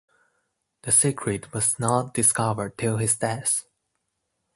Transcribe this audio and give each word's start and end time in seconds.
The 0.81 0.91
secret 0.91 1.53
was 1.53 1.77
not 1.79 2.15
discovered 2.15 2.75
till 2.75 2.97
his 2.97 3.15
death. 3.15 3.65